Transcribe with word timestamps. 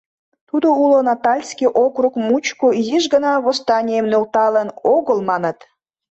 Тудо 0.49 0.67
уло 0.83 0.97
Натальский 1.09 1.69
округ 1.85 2.13
мучко 2.27 2.67
изиш 2.79 3.05
гына 3.13 3.31
восстанийым 3.45 4.05
нӧлталын 4.11 4.69
огыл, 4.95 5.17
маныт!.. 5.29 5.57